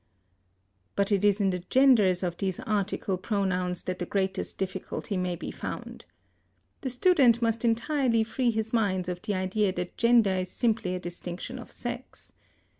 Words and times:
But 0.95 1.11
it 1.11 1.23
is 1.23 1.39
in 1.39 1.51
the 1.51 1.59
genders 1.59 2.23
of 2.23 2.35
these 2.35 2.59
article 2.61 3.19
pronouns 3.19 3.83
that 3.83 3.99
the 3.99 4.07
greatest 4.07 4.57
difficulty 4.57 5.15
may 5.15 5.35
be 5.35 5.51
found. 5.51 6.05
The 6.81 6.89
student 6.89 7.39
must 7.39 7.63
entirely 7.63 8.23
free 8.23 8.49
his 8.49 8.73
mind 8.73 9.07
of 9.09 9.21
the 9.21 9.35
idea 9.35 9.71
that 9.73 9.99
gender 9.99 10.31
is 10.37 10.49
simply 10.49 10.95
a 10.95 10.99
distinction 10.99 11.59
of 11.59 11.71
sex. 11.71 12.33